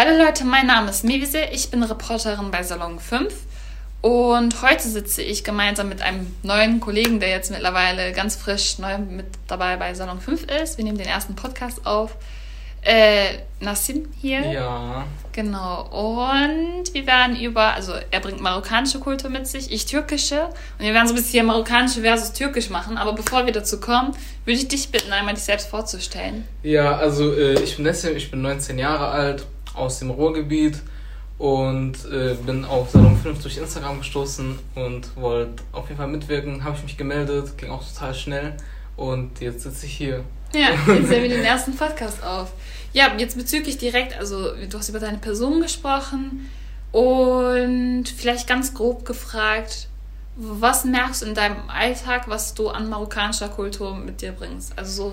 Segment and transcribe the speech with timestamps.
[0.00, 3.34] Hallo Leute, mein Name ist Mevise, ich bin Reporterin bei Salon 5
[4.00, 8.96] und heute sitze ich gemeinsam mit einem neuen Kollegen, der jetzt mittlerweile ganz frisch neu
[8.98, 10.78] mit dabei bei Salon 5 ist.
[10.78, 12.14] Wir nehmen den ersten Podcast auf.
[12.82, 14.40] Äh, Nassim hier.
[14.46, 15.04] Ja.
[15.32, 15.82] Genau.
[15.88, 20.44] Und wir werden über, also er bringt marokkanische Kultur mit sich, ich türkische.
[20.44, 22.98] Und wir werden so ein bisschen marokkanische versus türkisch machen.
[22.98, 24.12] Aber bevor wir dazu kommen,
[24.44, 26.46] würde ich dich bitten, einmal dich selbst vorzustellen.
[26.62, 29.44] Ja, also äh, ich bin Nassim, ich bin 19 Jahre alt,
[29.78, 30.80] aus dem Ruhrgebiet
[31.38, 36.64] und äh, bin auf Salon 5 durch Instagram gestoßen und wollte auf jeden Fall mitwirken.
[36.64, 38.56] Habe ich mich gemeldet, ging auch total schnell
[38.96, 40.24] und jetzt sitze ich hier.
[40.52, 42.52] Ja, jetzt nehmen wir den ersten Podcast auf.
[42.92, 46.48] Ja, jetzt bezüglich direkt, also du hast über deine Person gesprochen
[46.90, 49.88] und vielleicht ganz grob gefragt,
[50.36, 54.72] was merkst du in deinem Alltag, was du an marokkanischer Kultur mit dir bringst?
[54.78, 55.12] Also so,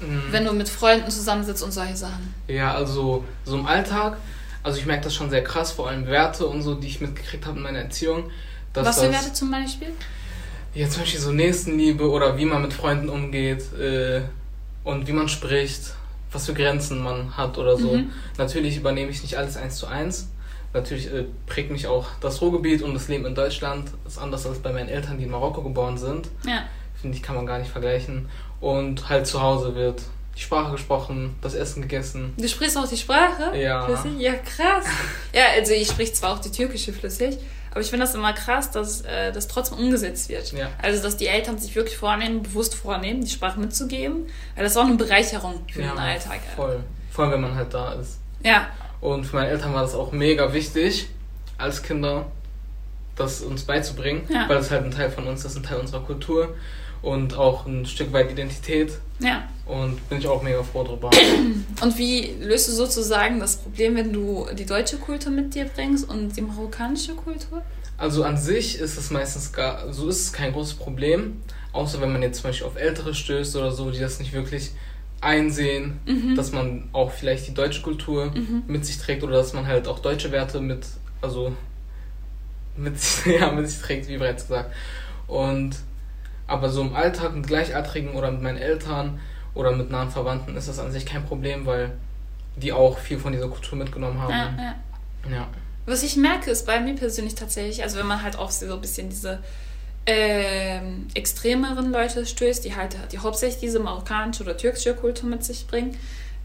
[0.00, 0.22] mhm.
[0.30, 2.34] wenn du mit Freunden zusammensitzt und solche Sachen.
[2.48, 4.16] Ja, also so im Alltag,
[4.62, 7.46] also ich merke das schon sehr krass, vor allem Werte und so, die ich mitgekriegt
[7.46, 8.30] habe in meiner Erziehung.
[8.74, 9.88] was für Werte zum Beispiel?
[10.74, 14.22] Ja, zum Beispiel so Nächstenliebe oder wie man mit Freunden umgeht äh,
[14.84, 15.94] und wie man spricht
[16.32, 17.94] was für Grenzen man hat oder so.
[17.94, 18.10] Mhm.
[18.38, 20.28] Natürlich übernehme ich nicht alles eins zu eins.
[20.72, 23.90] Natürlich äh, prägt mich auch das Ruhrgebiet und das Leben in Deutschland.
[24.04, 26.28] Das ist anders als bei meinen Eltern, die in Marokko geboren sind.
[26.46, 26.62] Ja.
[27.00, 28.28] Finde ich, kann man gar nicht vergleichen.
[28.60, 30.02] Und halt zu Hause wird
[30.36, 32.34] die Sprache gesprochen, das Essen gegessen.
[32.36, 33.56] Du sprichst auch die Sprache?
[33.56, 33.84] Ja.
[33.84, 34.18] Flüssig?
[34.18, 34.84] Ja, krass.
[35.34, 37.38] ja, also ich spreche zwar auch die türkische flüssig,
[37.70, 40.52] aber ich finde das immer krass, dass äh, das trotzdem umgesetzt wird.
[40.52, 40.70] Ja.
[40.82, 44.26] Also, dass die Eltern sich wirklich vornehmen, bewusst vornehmen, die Sprache mitzugeben.
[44.54, 46.40] Weil das ist auch eine Bereicherung für ja, den Alltag.
[46.56, 46.80] Voll.
[47.10, 48.18] Vor allem, wenn man halt da ist.
[48.42, 48.68] Ja.
[49.00, 51.08] Und für meine Eltern war das auch mega wichtig,
[51.58, 52.26] als Kinder
[53.20, 54.48] das uns beizubringen, ja.
[54.48, 56.54] weil das halt ein Teil von uns ist, ein Teil unserer Kultur
[57.02, 58.92] und auch ein Stück weit Identität.
[59.20, 59.48] Ja.
[59.66, 61.10] Und bin ich auch mega froh drüber.
[61.80, 66.08] Und wie löst du sozusagen das Problem, wenn du die deutsche Kultur mit dir bringst
[66.08, 67.62] und die marokkanische Kultur?
[67.96, 72.10] Also an sich ist es meistens gar, so ist es kein großes Problem, außer wenn
[72.10, 74.72] man jetzt zum Beispiel auf Ältere stößt oder so, die das nicht wirklich
[75.20, 76.34] einsehen, mhm.
[76.34, 78.64] dass man auch vielleicht die deutsche Kultur mhm.
[78.66, 80.86] mit sich trägt oder dass man halt auch deutsche Werte mit,
[81.20, 81.52] also
[82.80, 82.96] mit,
[83.26, 84.72] ja, mit sich trägt, wie bereits gesagt.
[85.26, 85.76] Und
[86.46, 89.20] aber so im Alltag mit Gleichaltrigen oder mit meinen Eltern
[89.54, 91.92] oder mit nahen Verwandten ist das an sich kein Problem, weil
[92.56, 94.32] die auch viel von dieser Kultur mitgenommen haben.
[94.32, 94.76] Ja,
[95.28, 95.36] ja.
[95.36, 95.48] ja.
[95.86, 98.80] Was ich merke, ist bei mir persönlich tatsächlich, also wenn man halt auf so ein
[98.80, 99.38] bisschen diese
[100.06, 100.80] äh,
[101.14, 105.96] extremeren Leute stößt, die halt die hauptsächlich diese marokkanische oder türkische Kultur mit sich bringen,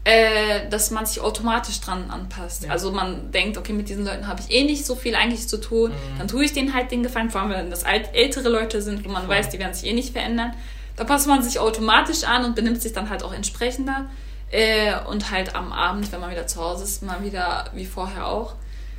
[0.06, 2.62] äh, dass man sich automatisch dran anpasst.
[2.62, 2.70] Ja.
[2.70, 5.60] Also man denkt, okay, mit diesen Leuten habe ich eh nicht so viel eigentlich zu
[5.60, 6.18] tun, mhm.
[6.18, 9.04] dann tue ich denen halt den Gefallen, vor allem wenn das alt, ältere Leute sind,
[9.04, 9.34] wo man Voll.
[9.34, 10.54] weiß, die werden sich eh nicht verändern.
[10.94, 14.06] Da passt man sich automatisch an und benimmt sich dann halt auch entsprechender.
[14.52, 18.28] Äh, und halt am Abend, wenn man wieder zu Hause ist, mal wieder wie vorher
[18.28, 18.54] auch.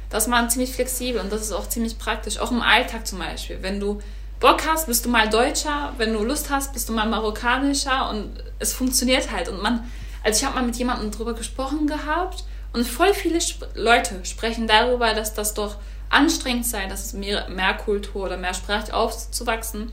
[0.09, 2.37] Das ist man ziemlich flexibel und das ist auch ziemlich praktisch.
[2.37, 3.59] Auch im Alltag zum Beispiel.
[3.61, 4.01] Wenn du
[4.41, 5.93] Bock hast, bist du mal Deutscher.
[5.97, 8.09] Wenn du Lust hast, bist du mal marokkanischer.
[8.09, 9.47] Und es funktioniert halt.
[9.47, 9.89] Und man,
[10.27, 12.43] also ich habe mal mit jemandem drüber gesprochen gehabt
[12.73, 15.77] und voll viele Sp Leute sprechen darüber, dass das doch
[16.09, 19.89] anstrengend sei, dass es mehr, mehr Kultur oder mehr sprachlich aufzuwachsen.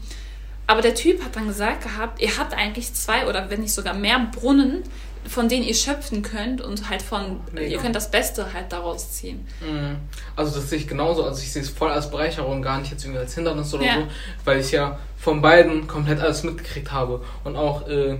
[0.66, 3.94] Aber der Typ hat dann gesagt gehabt, ihr habt eigentlich zwei oder wenn nicht sogar
[3.94, 4.82] mehr Brunnen,
[5.24, 7.68] von denen ihr schöpfen könnt und halt von, Mega.
[7.68, 9.46] ihr könnt das Beste halt daraus ziehen.
[9.60, 9.98] Mhm.
[10.34, 13.04] Also das sehe ich genauso, also ich sehe es voll als Bereicherung, gar nicht jetzt
[13.04, 13.94] irgendwie als Hindernis oder ja.
[14.00, 14.06] so,
[14.44, 18.18] weil ich ja von beiden komplett alles mitgekriegt habe und auch äh,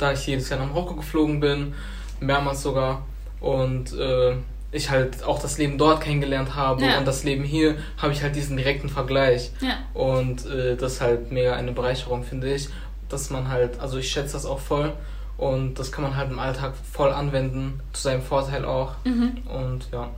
[0.00, 1.74] da ich jedes Jahr nach Marokko geflogen bin,
[2.20, 3.04] mehrmals sogar.
[3.40, 4.36] Und äh,
[4.72, 6.98] ich halt auch das Leben dort kennengelernt habe ja.
[6.98, 9.50] und das Leben hier, habe ich halt diesen direkten Vergleich.
[9.60, 9.78] Ja.
[9.94, 12.68] Und äh, das ist halt mega eine Bereicherung, finde ich.
[13.08, 14.92] Dass man halt, also ich schätze das auch voll
[15.36, 18.92] und das kann man halt im Alltag voll anwenden, zu seinem Vorteil auch.
[19.04, 19.38] Mhm.
[19.48, 20.10] Und ja.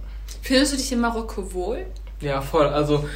[0.43, 1.87] Findest du dich in Marokko wohl?
[2.21, 2.67] Ja, voll.
[2.67, 3.09] Also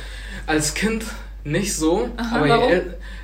[0.46, 1.04] als Kind
[1.44, 2.70] nicht so, Aha, aber warum?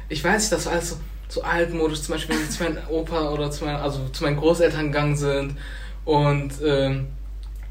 [0.08, 0.96] ich weiß nicht, das war alles so
[1.32, 4.36] so altmodisch, zum Beispiel, wenn wir zu meinem Opa oder zu meinen, also zu meinen
[4.36, 5.56] Großeltern gegangen sind
[6.04, 7.06] und ähm,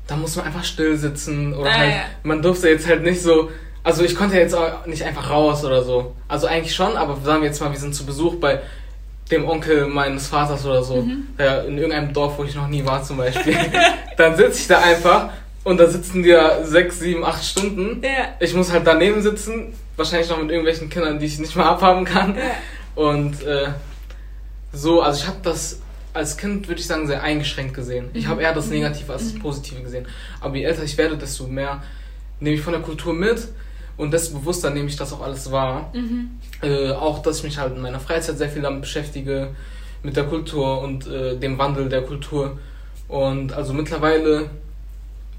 [0.07, 2.01] da muss man einfach still sitzen oder ah, halt, ja.
[2.23, 3.51] man durfte jetzt halt nicht so,
[3.83, 6.15] also ich konnte jetzt auch nicht einfach raus oder so.
[6.27, 8.61] Also eigentlich schon, aber sagen wir jetzt mal, wir sind zu Besuch bei
[9.29, 11.27] dem Onkel meines Vaters oder so, mhm.
[11.67, 13.55] in irgendeinem Dorf, wo ich noch nie war zum Beispiel.
[14.17, 15.29] Dann sitze ich da einfach
[15.63, 18.01] und da sitzen wir sechs, sieben, acht Stunden.
[18.03, 18.29] Ja.
[18.39, 22.05] Ich muss halt daneben sitzen, wahrscheinlich noch mit irgendwelchen Kindern, die ich nicht mehr abhaben
[22.05, 22.35] kann.
[22.35, 22.41] Ja.
[22.95, 23.69] Und äh,
[24.73, 25.79] so, also ich habe das
[26.13, 28.09] als Kind, würde ich sagen, sehr eingeschränkt gesehen.
[28.13, 28.73] Ich habe eher das mhm.
[28.73, 29.39] Negative als das mhm.
[29.39, 30.05] Positive gesehen.
[30.39, 31.83] Aber je älter ich werde, desto mehr
[32.39, 33.47] nehme ich von der Kultur mit
[33.97, 35.91] und desto bewusster nehme ich das auch alles wahr.
[35.93, 36.31] Mhm.
[36.61, 39.49] Äh, auch, dass ich mich halt in meiner Freizeit sehr viel damit beschäftige,
[40.03, 42.57] mit der Kultur und äh, dem Wandel der Kultur.
[43.07, 44.49] Und also mittlerweile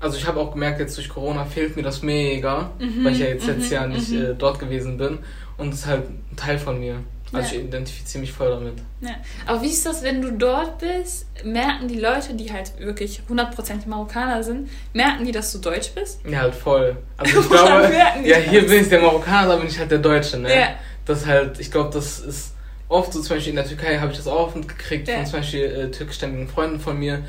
[0.02, 3.20] also ich habe auch gemerkt, jetzt durch Corona fehlt mir das mega, mhm, weil ich
[3.20, 4.22] ja jetzt mhm, letztes Jahr nicht mhm.
[4.22, 5.19] äh, dort gewesen bin.
[5.56, 6.96] Und es ist halt ein Teil von mir.
[7.32, 7.61] Also ja.
[7.61, 8.75] ich identifiziere mich voll damit.
[9.00, 9.14] Ja.
[9.46, 11.26] Aber wie ist das, wenn du dort bist?
[11.44, 16.20] Merken die Leute, die halt wirklich 100% Marokkaner sind, merken die, dass du Deutsch bist?
[16.29, 16.96] Ja, halt voll.
[17.17, 17.93] Also ich glaube,
[18.25, 20.55] ja, hier bin ich der Marokkaner, da bin ich halt der Deutsche, ne?
[20.55, 20.69] Ja.
[21.06, 22.55] Das halt, ich glaube, das ist
[22.88, 25.17] oft so, zum Beispiel in der Türkei habe ich das auch mitgekriegt, ja.
[25.17, 27.23] von zum Beispiel äh, türkischstämmigen Freunden von mir.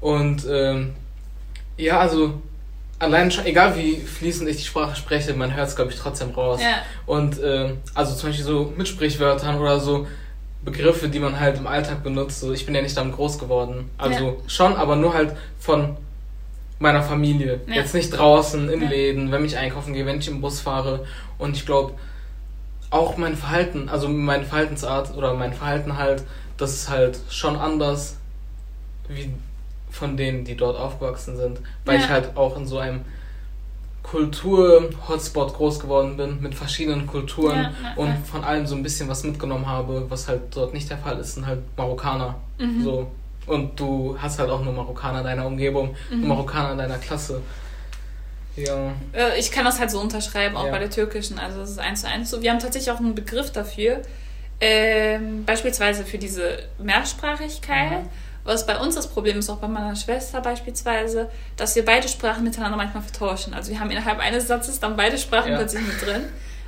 [0.00, 0.94] Und ähm,
[1.76, 2.42] ja, also
[2.98, 6.30] allein schon, egal wie fließend ich die Sprache spreche, man hört es, glaube ich, trotzdem
[6.30, 6.60] raus.
[6.62, 6.82] Ja.
[7.06, 10.06] Und äh, also zum Beispiel so mit Sprichwörtern oder so
[10.64, 12.40] Begriffe, die man halt im Alltag benutzt.
[12.40, 13.90] So, ich bin ja nicht damit groß geworden.
[13.96, 14.48] Also ja.
[14.48, 15.96] schon, aber nur halt von
[16.78, 17.60] meiner Familie.
[17.66, 17.76] Ja.
[17.76, 21.06] Jetzt nicht draußen in Läden, wenn ich einkaufen gehe, wenn ich im Bus fahre.
[21.38, 21.94] Und ich glaube,
[22.90, 26.24] auch mein Verhalten, also meine Verhaltensart oder mein Verhalten halt,
[26.56, 28.16] das ist halt schon anders
[29.08, 29.30] wie
[29.90, 32.04] von denen, die dort aufgewachsen sind, weil ja.
[32.04, 33.04] ich halt auch in so einem
[34.02, 39.08] Kultur-Hotspot groß geworden bin, mit verschiedenen Kulturen ja, ja, und von allem so ein bisschen
[39.08, 42.36] was mitgenommen habe, was halt dort nicht der Fall ist, sind halt Marokkaner.
[42.58, 42.82] Mhm.
[42.82, 43.10] So.
[43.46, 46.20] Und du hast halt auch nur Marokkaner in deiner Umgebung, mhm.
[46.20, 47.42] nur Marokkaner in deiner Klasse.
[48.56, 48.92] Ja.
[49.12, 51.38] Äh, ich kann das halt so unterschreiben, auch bei der türkischen.
[51.38, 52.42] Also es ist eins zu eins so.
[52.42, 54.02] Wir haben tatsächlich auch einen Begriff dafür.
[54.60, 58.04] Ähm, beispielsweise für diese Mehrsprachigkeit.
[58.04, 62.08] Mhm was bei uns das Problem ist, auch bei meiner Schwester beispielsweise, dass wir beide
[62.08, 63.52] Sprachen miteinander manchmal vertauschen.
[63.52, 65.58] Also wir haben innerhalb eines Satzes dann beide Sprachen ja.
[65.58, 66.24] plötzlich mit drin.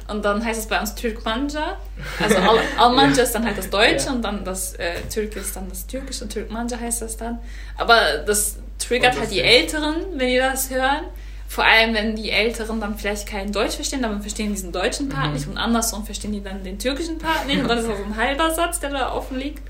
[0.08, 1.78] Und dann heißt es bei uns Türkmanja.
[2.20, 3.22] Also Al Almanja ja.
[3.22, 4.12] ist dann halt das Deutsche ja.
[4.12, 7.38] und dann das äh, Türk ist dann das Türkische und Türkmanja heißt das dann.
[7.78, 11.04] Aber das triggert halt die Älteren, wenn die das hören.
[11.46, 15.28] Vor allem, wenn die Älteren dann vielleicht kein Deutsch verstehen, dann verstehen diesen deutschen Part
[15.28, 15.32] mhm.
[15.34, 17.60] nicht und andersrum verstehen die dann den türkischen Part nicht.
[17.60, 19.69] Und dann ist das so ein halber Satz, der da offen liegt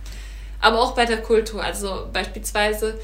[0.61, 1.63] aber auch bei der Kultur.
[1.63, 2.99] Also beispielsweise,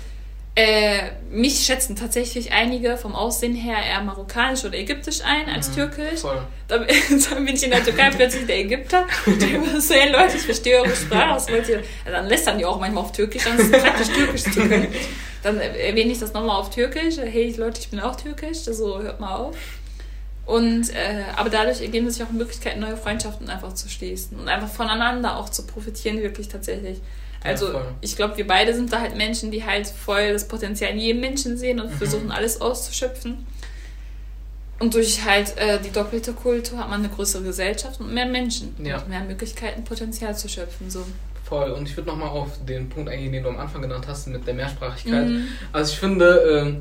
[0.58, 5.74] äh, mich schätzen tatsächlich einige vom Aussehen her eher marokkanisch oder ägyptisch ein als mhm,
[5.74, 6.20] türkisch.
[6.20, 6.42] Voll.
[6.66, 6.86] Dann,
[7.30, 9.06] dann, bin ich in der Türkei plötzlich der Ägypter.
[9.26, 11.36] Und ich so, hey Leute, ich verstehe eure Sprache.
[11.36, 11.82] Was wollt ihr?
[12.04, 14.88] Also dann lästern die auch manchmal auf Türkisch, dann ist es praktisch türkisch zu können.
[15.42, 17.16] Dann erwähne ich das nochmal auf Türkisch.
[17.18, 18.66] Hey Leute, ich bin auch türkisch.
[18.66, 19.56] Also hört mal auf.
[20.46, 24.68] Und, äh, aber dadurch ergeben sich auch Möglichkeiten, neue Freundschaften einfach zu schließen und einfach
[24.68, 27.00] voneinander auch zu profitieren, wirklich tatsächlich.
[27.42, 30.90] Also ja, ich glaube, wir beide sind da halt Menschen, die halt voll das Potenzial
[30.92, 31.96] in jedem Menschen sehen und mhm.
[31.96, 33.46] versuchen alles auszuschöpfen.
[34.78, 38.74] Und durch halt äh, die doppelte Kultur hat man eine größere Gesellschaft und mehr Menschen
[38.82, 38.98] ja.
[38.98, 40.90] und mehr Möglichkeiten, Potenzial zu schöpfen.
[40.90, 41.04] So.
[41.44, 41.70] Voll.
[41.70, 44.46] Und ich würde nochmal auf den Punkt eingehen, den du am Anfang genannt hast, mit
[44.46, 45.28] der Mehrsprachigkeit.
[45.28, 45.48] Mhm.
[45.72, 46.80] Also ich finde,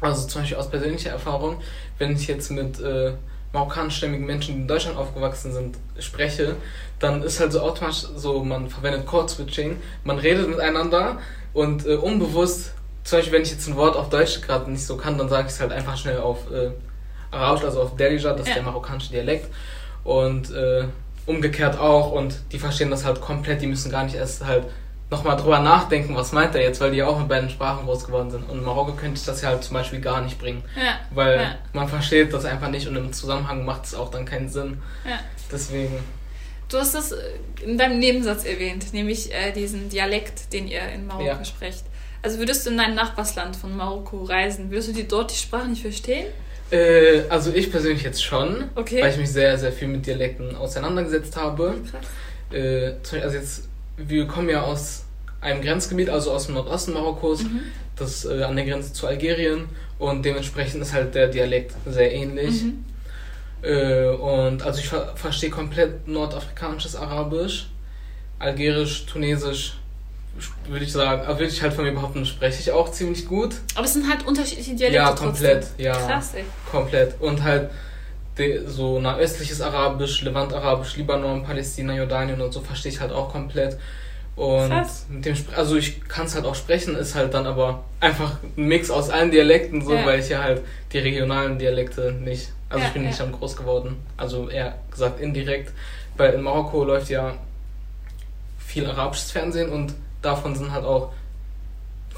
[0.00, 1.60] äh, also zum Beispiel aus persönlicher Erfahrung,
[1.98, 3.12] wenn ich jetzt mit äh,
[3.52, 6.56] marokkanischstämmigen Menschen, die in Deutschland aufgewachsen sind, spreche,
[6.98, 11.18] dann ist halt so automatisch so, man verwendet Code-Switching, man redet miteinander
[11.52, 12.72] und äh, unbewusst,
[13.04, 15.48] zum Beispiel wenn ich jetzt ein Wort auf Deutsch gerade nicht so kann, dann sage
[15.48, 16.70] ich es halt einfach schnell auf äh,
[17.30, 19.48] Arabisch, also auf Derija, das ist der marokkanische Dialekt
[20.04, 20.84] und äh,
[21.26, 24.66] umgekehrt auch und die verstehen das halt komplett, die müssen gar nicht erst halt
[25.10, 28.06] nochmal drüber nachdenken, was meint er jetzt, weil die ja auch mit beiden Sprachen groß
[28.06, 28.48] geworden sind.
[28.48, 30.64] Und in Marokko könnte ich das ja halt zum Beispiel gar nicht bringen.
[30.76, 31.00] Ja.
[31.10, 31.58] Weil ja.
[31.72, 34.82] man versteht das einfach nicht und im Zusammenhang macht es auch dann keinen Sinn.
[35.08, 35.20] Ja.
[35.50, 35.98] Deswegen.
[36.68, 37.18] Du hast das äh,
[37.64, 41.44] in deinem Nebensatz erwähnt, nämlich äh, diesen Dialekt, den ihr in Marokko ja.
[41.44, 41.84] sprecht.
[42.22, 45.68] Also würdest du in dein Nachbarsland von Marokko reisen, würdest du die dort die Sprache
[45.68, 46.26] nicht verstehen?
[46.72, 49.00] Äh, also ich persönlich jetzt schon, okay.
[49.00, 51.76] weil ich mich sehr, sehr viel mit Dialekten auseinandergesetzt habe.
[51.88, 52.04] Krass.
[52.52, 55.04] Äh, also jetzt wir kommen ja aus
[55.40, 57.60] einem Grenzgebiet, also aus dem Nordosten Marokkos, mhm.
[57.96, 62.64] das äh, an der Grenze zu Algerien und dementsprechend ist halt der Dialekt sehr ähnlich.
[62.64, 62.84] Mhm.
[63.62, 67.68] Äh, und also ich ver verstehe komplett nordafrikanisches Arabisch,
[68.38, 69.78] Algerisch, Tunesisch,
[70.68, 73.56] würde ich sagen, würde ich halt von mir behaupten, spreche ich auch ziemlich gut.
[73.74, 74.96] Aber es sind halt unterschiedliche Dialekte.
[74.96, 75.84] Ja, komplett, trotzdem.
[75.86, 75.92] ja.
[75.94, 76.44] Krass, ey.
[76.70, 77.20] Komplett.
[77.20, 77.70] Und halt
[78.66, 83.78] so nahöstliches Arabisch, Levant-Arabisch, Libanon, Palästina, Jordanien und so verstehe ich halt auch komplett.
[84.36, 85.06] Und Krass.
[85.08, 88.66] mit dem also ich kann es halt auch sprechen, ist halt dann aber einfach ein
[88.66, 90.04] Mix aus allen Dialekten, so, ja.
[90.04, 90.60] weil ich ja halt
[90.92, 93.08] die regionalen Dialekte nicht, also ja, ich bin ja.
[93.08, 95.72] nicht am groß geworden, also eher gesagt indirekt,
[96.18, 97.34] weil in Marokko läuft ja
[98.58, 101.12] viel arabisches Fernsehen und davon sind halt auch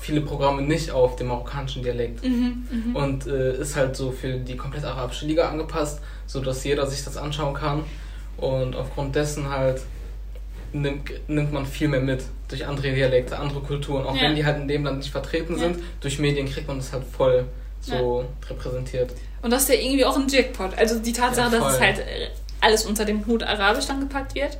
[0.00, 2.24] viele Programme nicht auf dem marokkanischen Dialekt.
[2.24, 2.98] Mhm, mh.
[2.98, 7.16] Und äh, ist halt so für die komplette arabische Liga angepasst, sodass jeder sich das
[7.16, 7.84] anschauen kann.
[8.36, 9.82] Und aufgrund dessen halt
[10.72, 14.06] nimmt, nimmt man viel mehr mit durch andere Dialekte, andere Kulturen.
[14.06, 14.22] Auch ja.
[14.22, 15.60] wenn die halt in dem Land nicht vertreten ja.
[15.60, 17.46] sind, durch Medien kriegt man das halt voll
[17.80, 18.48] so ja.
[18.50, 19.12] repräsentiert.
[19.42, 20.76] Und das ist ja irgendwie auch ein Jackpot.
[20.76, 22.28] Also die Tatsache, dass es halt äh,
[22.60, 24.58] alles unter dem Hut Arabisch dann gepackt wird,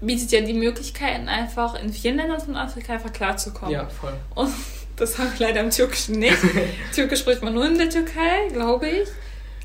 [0.00, 3.74] bietet ja die Möglichkeiten einfach in vielen Ländern von Afrika einfach klarzukommen.
[3.74, 4.14] Ja, voll.
[4.34, 4.52] Und
[5.00, 6.36] Das haben wir leider im Türkischen nicht.
[6.94, 9.08] Türkisch spricht man nur in der Türkei, glaube ich.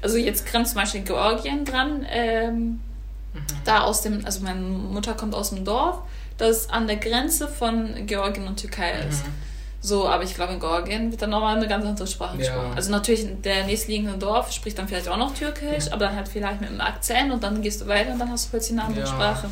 [0.01, 2.05] Also jetzt grenzt zum Beispiel Georgien dran.
[2.09, 2.79] Ähm, mhm.
[3.65, 5.99] Da aus dem, also meine Mutter kommt aus dem Dorf,
[6.37, 9.25] das an der Grenze von Georgien und Türkei ist.
[9.25, 9.31] Mhm.
[9.81, 12.69] So, aber ich glaube, in Georgien wird dann nochmal eine ganz andere Sprache gesprochen.
[12.69, 12.75] Ja.
[12.75, 15.91] Also natürlich, der nächstliegende Dorf spricht dann vielleicht auch noch Türkisch, ja.
[15.91, 18.45] aber dann halt vielleicht mit einem Akzent und dann gehst du weiter und dann hast
[18.45, 19.11] du plötzlich eine andere ja.
[19.11, 19.49] Sprache.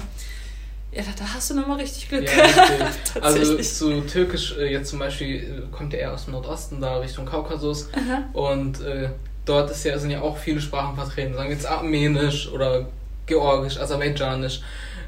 [0.96, 2.26] Ja, da hast du nochmal richtig Glück.
[2.26, 6.82] Ja, also zu Türkisch, äh, jetzt zum Beispiel, äh, kommt ja eher aus dem Nordosten,
[6.82, 7.90] da Richtung Kaukasus.
[7.94, 8.30] Aha.
[8.34, 9.10] Und äh,
[9.46, 11.34] dort ist ja, sind ja auch viele Sprachen vertreten.
[11.34, 12.88] Sagen wir jetzt Armenisch oder
[13.26, 14.62] Georgisch, Aserbaidschanisch.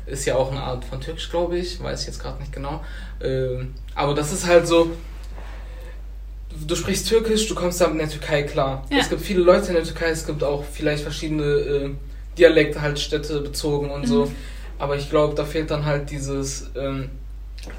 [0.08, 1.82] Ist ja auch eine Art von Türkisch, glaube ich.
[1.82, 2.84] Weiß ich jetzt gerade nicht genau.
[3.22, 4.92] Ähm, aber das ist halt so,
[6.68, 8.86] du sprichst Türkisch, du kommst da in der Türkei klar.
[8.90, 9.00] Ja.
[9.00, 11.90] Es gibt viele Leute in der Türkei, es gibt auch vielleicht verschiedene äh,
[12.38, 14.08] Dialekte, halt Städte bezogen und mhm.
[14.08, 14.32] so.
[14.78, 17.10] Aber ich glaube, da fehlt dann halt dieses, ähm,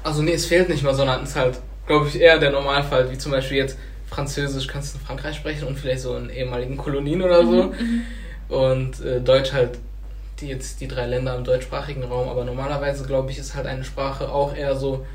[0.03, 3.11] also nee, es fehlt nicht mal, sondern es ist halt, glaube ich, eher der Normalfall,
[3.11, 3.77] wie zum Beispiel jetzt
[4.09, 7.63] Französisch kannst du in Frankreich sprechen und vielleicht so in ehemaligen Kolonien oder so.
[7.63, 8.01] Mhm, mhm.
[8.49, 9.77] und äh, Deutsch halt
[10.39, 13.83] die jetzt die drei Länder im deutschsprachigen Raum, aber normalerweise glaube ich, ist halt eine
[13.83, 15.05] Sprache auch eher so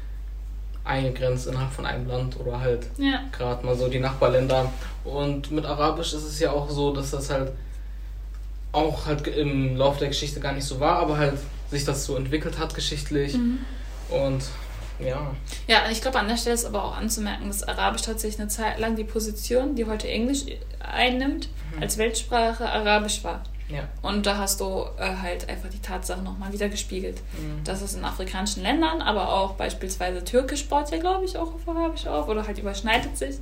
[0.84, 3.20] eingegrenzt innerhalb von einem Land oder halt ja.
[3.30, 4.72] gerade mal so die Nachbarländer.
[5.04, 7.52] Und mit Arabisch ist es ja auch so, dass das halt
[8.72, 11.38] auch halt im Laufe der Geschichte gar nicht so war, aber halt
[11.72, 13.34] sich das so entwickelt hat geschichtlich.
[13.34, 13.58] Mhm.
[14.08, 14.44] Und
[15.00, 15.34] ja.
[15.66, 18.78] Ja, ich glaube, an der Stelle ist aber auch anzumerken, dass Arabisch tatsächlich eine Zeit
[18.78, 20.44] lang die Position, die heute Englisch
[20.78, 21.82] einnimmt, mhm.
[21.82, 23.42] als Weltsprache Arabisch war.
[23.68, 23.88] Ja.
[24.02, 27.22] Und da hast du äh, halt einfach die Tatsache nochmal wieder gespiegelt.
[27.32, 27.64] Mhm.
[27.64, 31.66] Dass es in afrikanischen Ländern, aber auch beispielsweise Türkisch baut ja, glaube ich, auch auf
[31.66, 33.36] Arabisch auf oder halt überschneidet sich.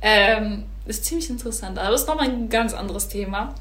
[0.00, 1.78] Ähm, ist ziemlich interessant.
[1.78, 3.54] Aber das ist nochmal ein ganz anderes Thema.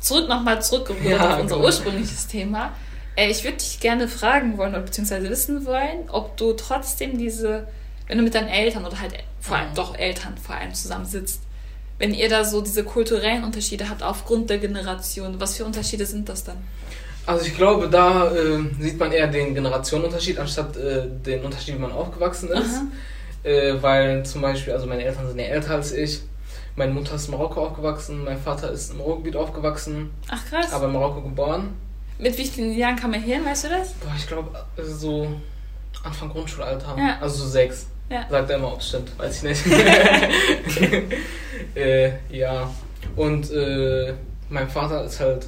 [0.00, 1.66] Zurück nochmal zurückgerudert ja, auf unser genau.
[1.66, 2.72] ursprüngliches Thema.
[3.16, 7.66] Äh, ich würde dich gerne fragen wollen oder beziehungsweise wissen wollen, ob du trotzdem diese,
[8.06, 9.74] wenn du mit deinen Eltern oder halt vor allem mhm.
[9.74, 11.42] doch Eltern vor allem zusammensitzt,
[11.98, 16.28] wenn ihr da so diese kulturellen Unterschiede habt aufgrund der Generation, was für Unterschiede sind
[16.28, 16.56] das dann?
[17.26, 21.78] Also ich glaube, da äh, sieht man eher den Generationenunterschied anstatt äh, den Unterschied, wie
[21.78, 22.80] man aufgewachsen ist.
[23.42, 26.22] Äh, weil zum Beispiel, also meine Eltern sind ja älter als ich.
[26.76, 30.10] Meine Mutter ist in Marokko aufgewachsen, mein Vater ist im Ruhrgebiet aufgewachsen.
[30.28, 30.72] Ach krass.
[30.72, 31.74] Aber in Marokko geboren.
[32.20, 33.94] Mit wie vielen Jahren kam er her, weißt du das?
[33.94, 35.40] Boah, ich glaube so
[36.02, 36.96] Anfang Grundschulalter.
[36.98, 37.18] Ja.
[37.20, 37.86] Also so sechs.
[38.10, 38.26] Ja.
[38.28, 39.66] Sagt er immer, ob es stimmt, weiß ich nicht.
[41.74, 42.70] äh, ja.
[43.16, 44.14] Und äh,
[44.48, 45.46] mein Vater ist halt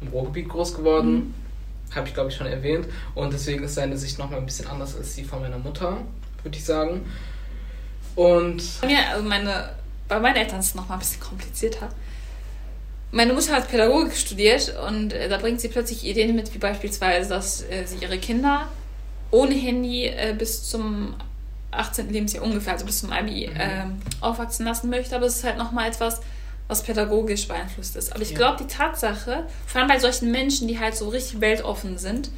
[0.00, 1.14] im Ruhrgebiet groß geworden.
[1.14, 1.34] Mhm.
[1.94, 2.86] Habe ich, glaube ich, schon erwähnt.
[3.14, 5.98] Und deswegen ist seine Sicht nochmal ein bisschen anders als die von meiner Mutter,
[6.42, 7.06] würde ich sagen.
[8.16, 8.62] Und.
[8.82, 9.70] Ja, also meine,
[10.08, 11.88] bei meinen Eltern ist es nochmal ein bisschen komplizierter.
[13.12, 17.28] Meine Mutter hat Pädagogik studiert und äh, da bringt sie plötzlich Ideen mit, wie beispielsweise,
[17.28, 18.68] dass äh, sie ihre Kinder
[19.30, 21.14] ohne Handy äh, bis zum
[21.70, 22.10] 18.
[22.10, 23.56] Lebensjahr ungefähr, also bis zum Abi, mhm.
[23.58, 25.14] ähm, aufwachsen lassen möchte.
[25.14, 26.20] Aber es ist halt nochmal etwas,
[26.68, 28.12] was pädagogisch beeinflusst ist.
[28.12, 28.36] Aber ich ja.
[28.36, 32.30] glaube, die Tatsache, vor allem bei solchen Menschen, die halt so richtig weltoffen sind,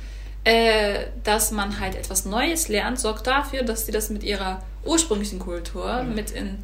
[0.45, 5.39] äh, dass man halt etwas Neues lernt, sorgt dafür, dass sie das mit ihrer ursprünglichen
[5.39, 6.15] Kultur mhm.
[6.15, 6.59] mit in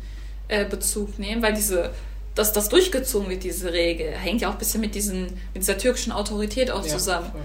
[0.49, 1.93] äh, Bezug nehmen, weil diese
[2.35, 5.79] dass das durchgezogen wird, diese Regel, hängt ja auch ein bisschen mit, diesen, mit dieser
[5.79, 7.31] türkischen Autorität auch zusammen.
[7.35, 7.41] Ja,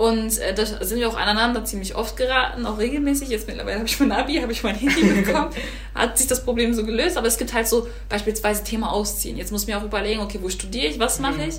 [0.00, 3.28] und äh, da sind wir auch aneinander ziemlich oft geraten, auch regelmäßig.
[3.28, 5.50] Jetzt mittlerweile habe ich mein Abi, habe ich mein Handy bekommen,
[5.94, 7.18] hat sich das Problem so gelöst.
[7.18, 9.36] Aber es gibt halt so beispielsweise Thema Ausziehen.
[9.36, 11.50] Jetzt muss ich mir auch überlegen, okay, wo studiere ich, was mache mhm.
[11.50, 11.56] ich?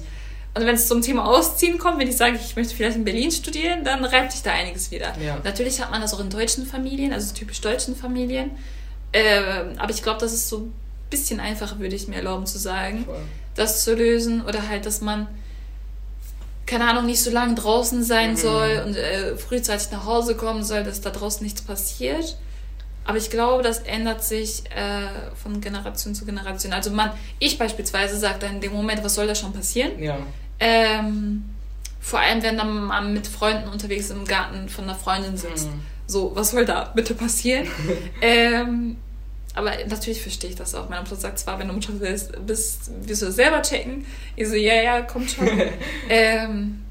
[0.56, 3.30] Und wenn es zum Thema Ausziehen kommt, wenn ich sage, ich möchte vielleicht in Berlin
[3.30, 5.14] studieren, dann reibt sich da einiges wieder.
[5.24, 5.38] Ja.
[5.44, 8.50] Natürlich hat man das auch in deutschen Familien, also typisch deutschen Familien.
[9.12, 10.68] Äh, aber ich glaube, das ist so
[11.12, 13.22] bisschen einfacher, würde ich mir erlauben zu sagen, Voll.
[13.54, 14.44] das zu lösen.
[14.44, 15.28] Oder halt, dass man
[16.72, 18.38] keine Ahnung, nicht so lange draußen sein mhm.
[18.38, 22.38] soll und äh, frühzeitig nach Hause kommen soll, dass da draußen nichts passiert.
[23.04, 26.72] Aber ich glaube, das ändert sich äh, von Generation zu Generation.
[26.72, 30.02] Also man, ich beispielsweise sage dann in dem Moment, was soll da schon passieren?
[30.02, 30.18] Ja.
[30.62, 31.44] Ähm,
[32.00, 35.68] vor allem, wenn dann man mit Freunden unterwegs im Garten von einer Freundin sitzt.
[35.68, 35.82] Mhm.
[36.08, 37.68] So, was soll da bitte passieren?
[38.22, 38.96] ähm,
[39.54, 40.90] aber natürlich verstehe ich das auch.
[40.90, 44.06] Meine Mutter sagt zwar, wenn du Mutter bist, bist wirst du selber checken.
[44.36, 45.50] Ich so, ja, ja, kommt schon.
[46.10, 46.82] ähm,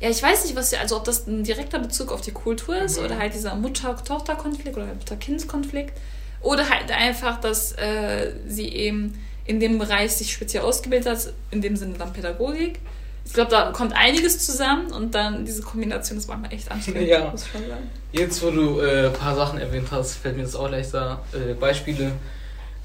[0.00, 2.98] ja, ich weiß nicht, was, also ob das ein direkter Bezug auf die Kultur ist
[2.98, 3.04] mhm.
[3.04, 5.92] oder halt dieser Mutter-Tochter-Konflikt oder Mutter-Kind-Konflikt.
[6.40, 9.14] Oder halt einfach, dass äh, sie eben
[9.44, 12.80] in dem Bereich sich speziell ausgebildet hat, in dem Sinne dann Pädagogik
[13.24, 17.30] ich glaube, da kommt einiges zusammen und dann diese Kombination ist manchmal echt anstrengend, ja.
[17.30, 17.90] muss ich schon sagen.
[18.12, 21.54] Jetzt, wo du äh, ein paar Sachen erwähnt hast, fällt mir das auch leichter, äh,
[21.54, 22.12] Beispiele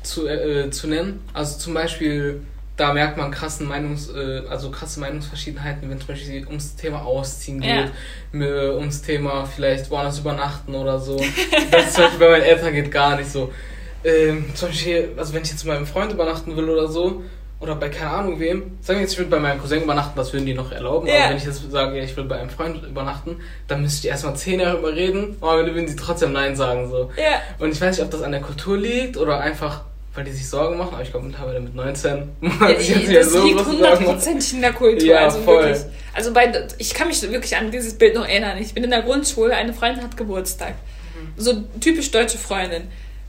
[0.03, 1.22] zu, äh, zu nennen.
[1.34, 2.41] Also zum Beispiel,
[2.77, 7.60] da merkt man krassen Meinungs, äh, also krasse Meinungsverschiedenheiten, wenn zum Beispiel ums Thema Ausziehen
[7.60, 7.91] geht,
[8.34, 8.72] ja.
[8.74, 11.17] ums Thema vielleicht woanders übernachten oder so.
[11.72, 13.51] das zum Beispiel bei meinen Eltern geht gar nicht so.
[14.03, 17.24] ähm, zum Beispiel, also wenn ich jetzt mit meinem Freund übernachten will oder so,
[17.60, 20.32] oder bei keine Ahnung wem, sagen wir jetzt, ich will bei meinem Cousin übernachten, das
[20.34, 21.16] würden die noch erlauben, Ja.
[21.22, 23.38] aber wenn ich jetzt sage, ja, ich will bei einem Freund übernachten,
[23.68, 27.12] dann müsste ich erstmal zehn Jahre überreden, aber dann würden sie trotzdem Nein sagen, so.
[27.18, 27.42] Ja.
[27.60, 29.82] Und ich weiß nicht, ob das an der Kultur liegt oder einfach,
[30.14, 33.32] weil die sich Sorgen machen, aber ich glaube mittlerweile mit 19 machen Ja, wieder das
[33.32, 35.08] so liegt hundertprozentig in der Kultur.
[35.08, 35.64] Ja, also voll.
[35.64, 35.84] wirklich.
[36.14, 38.58] Also bei, ich kann mich wirklich an dieses Bild noch erinnern.
[38.60, 40.74] Ich bin in der Grundschule, eine Freundin hat Geburtstag.
[41.16, 41.34] Mhm.
[41.42, 42.84] So typisch deutsche Freundin.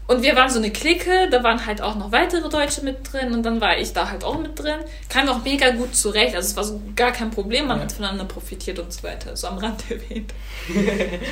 [0.09, 3.33] Und wir waren so eine Clique, da waren halt auch noch weitere Deutsche mit drin
[3.35, 4.79] und dann war ich da halt auch mit drin.
[5.11, 7.83] Kam auch mega gut zurecht, also es war so gar kein Problem, man Ja.
[7.85, 10.33] hat voneinander profitiert und so weiter, so am Rand erwähnt.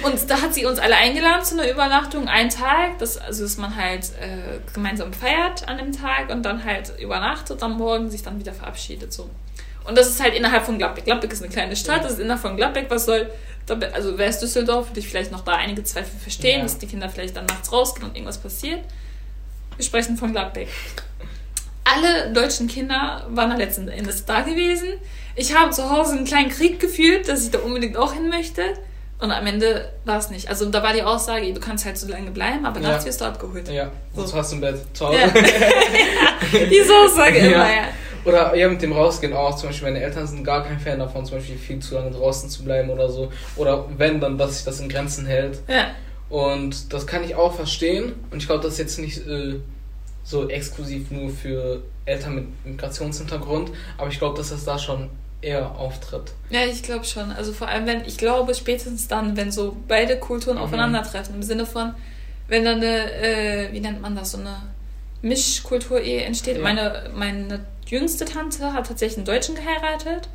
[0.05, 3.57] und da hat sie uns alle eingeladen zu einer Übernachtung, einen Tag, das, also dass
[3.57, 8.23] man halt äh, gemeinsam feiert an dem Tag und dann halt übernachtet, am Morgen sich
[8.23, 9.31] dann wieder verabschiedet so.
[9.89, 11.05] Und das ist halt innerhalb von Gladbeck.
[11.05, 13.31] Gladbeck ist eine kleine Stadt, das ist innerhalb von Gladbeck, was soll,
[13.93, 16.63] also wer ist Düsseldorf, würde ich vielleicht noch da einige Zweifel verstehen, Ja.
[16.65, 18.81] dass die Kinder vielleicht dann nachts rausgehen und irgendwas passiert.
[19.77, 20.69] Wir sprechen von Gladbeck.
[21.85, 24.89] Alle deutschen Kinder waren da letzten Endes da gewesen.
[25.37, 28.63] Ich habe zu Hause einen kleinen Krieg gefühlt, dass ich da unbedingt auch hin möchte.
[29.19, 30.49] Und am Ende war es nicht.
[30.49, 32.89] Also da war die Aussage, du kannst halt so lange bleiben, aber Ja.
[32.91, 33.69] nachts wirst du abgeholt.
[33.69, 34.37] Ja, sonst So.
[34.37, 35.17] hast du im Bett Hause.
[35.19, 35.29] Ja.
[36.71, 37.71] Diese Aussage immer, Ja.
[37.71, 37.83] ja.
[38.27, 39.55] Oder ja, mit dem Rausgehen auch.
[39.57, 42.51] Zum Beispiel, meine Eltern sind gar kein Fan davon, zum Beispiel viel zu lange draußen
[42.51, 43.31] zu bleiben oder so.
[43.57, 45.61] Oder wenn, dann, dass sich das in Grenzen hält.
[45.69, 45.87] Ja,
[46.29, 48.15] Und das kann ich auch verstehen.
[48.31, 49.55] Und ich glaube, das ist jetzt nicht äh,
[50.25, 53.71] so exklusiv nur für Eltern mit Migrationshintergrund.
[53.99, 55.09] Aber ich glaube, dass das da schon
[55.43, 56.33] eher auftritt.
[56.51, 57.31] ja ich glaube schon.
[57.31, 60.63] Also vor allem, wenn, ich glaube spätestens dann, wenn so beide Kulturen Mhm.
[60.63, 61.95] aufeinandertreffen, im Sinne von,
[62.49, 64.57] wenn dann eine, äh, wie nennt man das, so eine
[65.23, 66.57] Mischkultur-Ehe entsteht.
[66.57, 66.63] Ja.
[66.63, 70.29] Meine, meine jüngste Tante hat tatsächlich einen Deutschen geheiratet.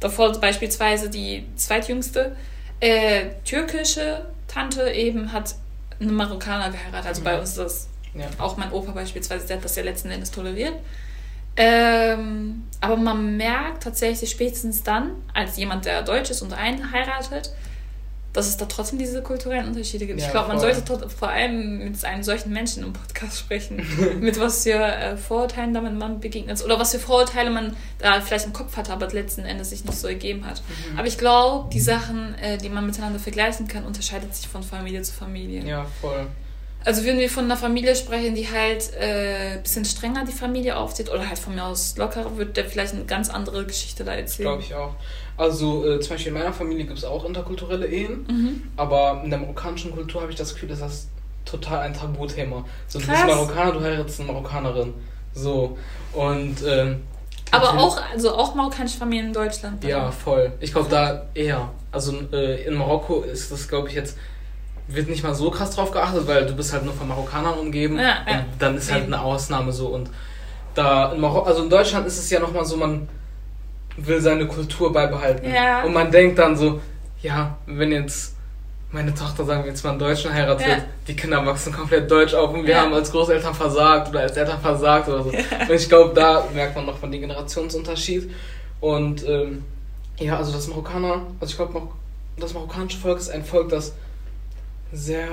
[0.00, 2.36] Davor beispielsweise die zweitjüngste
[2.80, 5.54] äh, türkische Tante eben hat
[6.00, 7.06] einen Marokkaner geheiratet.
[7.06, 7.40] Also bei Mhm.
[7.40, 8.26] uns ist das Ja.
[8.38, 10.72] auch mein Opa beispielsweise, der hat das ja letzten Endes toleriert.
[11.56, 17.50] Ähm, aber man merkt tatsächlich spätestens dann, als jemand, der deutsch ist und einen heiratet,
[18.32, 20.20] dass es da trotzdem diese kulturellen Unterschiede gibt.
[20.20, 23.84] Ja, ich glaube, man sollte vor allem mit einem solchen Menschen im Podcast sprechen,
[24.20, 28.20] mit was für äh, Vorurteilen damit man begegnet ist oder was für Vorurteile man da
[28.20, 30.62] vielleicht im Kopf hatte, aber letzten Endes sich nicht so ergeben hat.
[30.92, 30.98] Mhm.
[30.98, 35.02] Aber ich glaube, die Sachen, äh, die man miteinander vergleichen kann, unterscheidet sich von Familie
[35.02, 35.64] zu Familie.
[35.64, 36.26] Ja, voll.
[36.84, 40.76] Also würden wir von einer Familie sprechen, die halt äh, ein bisschen strenger die Familie
[40.76, 44.14] aufzieht oder halt von mir aus lockerer, wird der vielleicht eine ganz andere Geschichte da
[44.14, 44.48] erzählen.
[44.48, 44.94] Glaube ich auch.
[45.36, 48.26] Also äh, zum Beispiel in meiner Familie gibt es auch interkulturelle Ehen.
[48.28, 48.62] Mhm.
[48.76, 51.08] Aber in der marokkanischen Kultur habe ich das Gefühl, dass das
[51.44, 52.64] total ein Tabuthema.
[52.88, 53.30] So, du bist Krass.
[53.30, 54.94] Marokkaner, du heiratest eine Marokkanerin.
[55.34, 55.76] So.
[56.12, 57.02] Und ähm,
[57.50, 59.84] Aber auch, also auch marokkanische Familien in Deutschland.
[59.84, 60.52] Ja, voll.
[60.60, 61.70] Ich glaube da eher.
[61.92, 64.16] Also äh, in Marokko ist das, glaube ich, jetzt
[64.94, 67.98] wird nicht mal so krass drauf geachtet, weil du bist halt nur von Marokkanern umgeben
[67.98, 68.38] Ja, ja.
[68.40, 70.10] und dann ist halt eine Ausnahme so und
[70.74, 73.08] da in Marokko, also in Deutschland ist es ja nochmal so, man
[73.96, 75.82] will seine Kultur beibehalten Ja.
[75.84, 76.80] und man denkt dann so,
[77.22, 78.36] ja, wenn jetzt
[78.92, 80.76] meine Tochter, sagen wir jetzt mal einen Deutschen heiratet, Ja.
[81.06, 82.80] die Kinder wachsen komplett deutsch auf und wir Ja.
[82.82, 85.30] haben als Großeltern versagt oder als Eltern versagt oder so.
[85.68, 88.30] Und ich glaube, da merkt man noch von den Generationsunterschied.
[88.80, 89.64] Und ähm,
[90.18, 91.80] ja, also das Marokkaner, also ich glaube,
[92.38, 93.92] das marokkanische Volk ist ein Volk, das
[94.92, 95.28] sehr,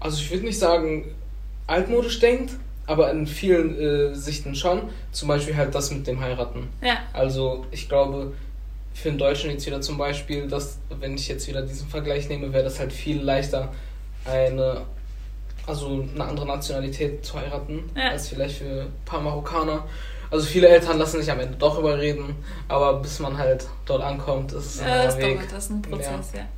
[0.00, 1.14] also ich würde nicht sagen
[1.66, 2.52] altmodisch denkt,
[2.86, 4.82] aber in vielen äh, Sichten schon.
[5.12, 6.68] Zum Beispiel halt das mit dem Heiraten.
[6.82, 8.32] Ja, Also ich glaube,
[8.94, 12.52] für einen Deutschen jetzt wieder zum Beispiel, dass, wenn ich jetzt wieder diesen Vergleich nehme,
[12.52, 13.72] wäre das halt viel leichter,
[14.24, 14.82] eine,
[15.66, 18.10] also eine andere Nationalität zu heiraten, Ja.
[18.10, 19.84] als vielleicht für ein paar Marokkaner.
[20.30, 22.34] Also viele Eltern lassen sich am Ende doch überreden,
[22.66, 25.36] aber bis man halt dort ankommt, ist es ein ja langer das Weg.
[25.38, 26.48] dauert, das ist ein Prozess, ja.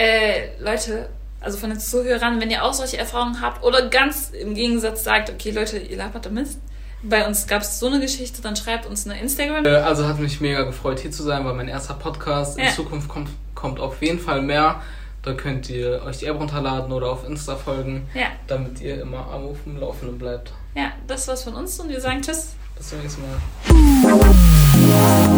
[0.00, 1.10] Äh, Leute,
[1.42, 5.28] also von den Zuhörern, wenn ihr auch solche Erfahrungen habt oder ganz im Gegensatz sagt,
[5.30, 6.58] okay Leute, ihr labert da Mist,
[7.02, 9.64] bei uns gab es so eine Geschichte, dann schreibt uns eine Instagram.
[9.66, 12.58] Äh, Also hat mich mega gefreut, hier zu sein, war mein erster Podcast.
[12.58, 12.70] In Ja.
[12.72, 14.80] Zukunft kommt, kommt auf jeden Fall mehr.
[15.22, 19.26] Da könnt ihr euch die App runterladen oder auf Insta folgen, Ja, damit ihr immer
[19.30, 20.52] am auf dem Laufenden bleibt.
[20.74, 22.54] ja, das war's von uns und wir sagen Tschüss.
[22.76, 25.29] Bis zum nächsten Mal.